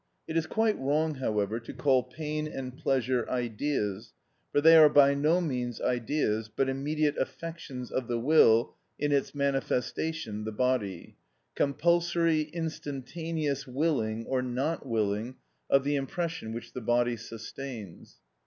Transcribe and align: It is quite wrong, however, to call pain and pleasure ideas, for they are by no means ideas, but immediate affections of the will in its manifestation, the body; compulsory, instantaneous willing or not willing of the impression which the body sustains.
It 0.27 0.35
is 0.35 0.47
quite 0.47 0.79
wrong, 0.79 1.13
however, 1.13 1.59
to 1.59 1.73
call 1.73 2.01
pain 2.01 2.47
and 2.47 2.75
pleasure 2.75 3.29
ideas, 3.29 4.13
for 4.51 4.59
they 4.59 4.75
are 4.75 4.89
by 4.89 5.13
no 5.13 5.39
means 5.39 5.79
ideas, 5.79 6.49
but 6.49 6.67
immediate 6.67 7.15
affections 7.19 7.91
of 7.91 8.07
the 8.07 8.17
will 8.17 8.73
in 8.97 9.11
its 9.11 9.35
manifestation, 9.35 10.43
the 10.43 10.51
body; 10.51 11.17
compulsory, 11.53 12.41
instantaneous 12.51 13.67
willing 13.67 14.25
or 14.25 14.41
not 14.41 14.87
willing 14.87 15.35
of 15.69 15.83
the 15.83 15.95
impression 15.95 16.51
which 16.51 16.73
the 16.73 16.81
body 16.81 17.15
sustains. 17.15 18.17